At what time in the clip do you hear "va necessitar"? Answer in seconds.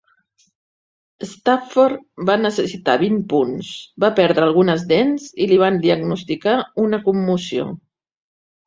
2.31-2.97